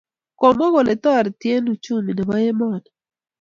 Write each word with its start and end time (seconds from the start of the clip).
Komwa 0.39 0.65
kole 0.73 0.93
toriti 1.03 1.47
eng 1.55 1.69
uchumi 1.73 2.11
nebo 2.13 2.33
emoni 2.49 2.89